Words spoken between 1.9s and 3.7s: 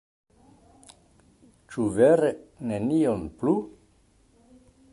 vere nenion plu?